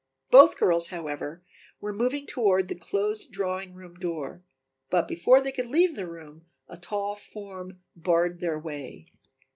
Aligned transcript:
Both 0.31 0.57
girls, 0.57 0.87
however, 0.87 1.43
were 1.79 1.93
moving 1.93 2.25
toward 2.25 2.69
the 2.69 2.75
closed 2.75 3.31
drawing 3.31 3.75
room 3.75 3.93
door, 3.99 4.41
but 4.89 5.07
before 5.07 5.41
they 5.41 5.51
could 5.51 5.67
leave 5.67 5.95
the 5.95 6.07
room 6.07 6.47
a 6.67 6.75
tall 6.77 7.13
form 7.13 7.83
barred 7.95 8.39
their 8.39 8.57
way. 8.57 9.05